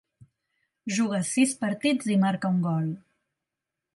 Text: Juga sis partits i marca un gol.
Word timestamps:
Juga 0.99 1.19
sis 1.33 1.53
partits 1.59 2.09
i 2.15 2.17
marca 2.25 2.53
un 2.57 2.59
gol. 2.65 2.91